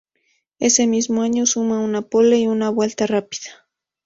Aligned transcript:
Ese 0.57 0.87
mismo 0.87 1.21
año 1.21 1.45
suma 1.45 1.79
una 1.79 2.01
pole 2.01 2.39
y 2.39 2.47
una 2.47 2.71
vuelta 2.71 3.05
rápida. 3.05 3.67